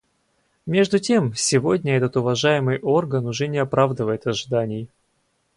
Между 0.65 0.97
тем 0.97 1.35
сегодня 1.35 1.95
этот 1.95 2.17
уважаемый 2.17 2.79
орган 2.79 3.27
уже 3.27 3.45
не 3.47 3.59
оправдывает 3.59 4.25
ожиданий. 4.25 4.89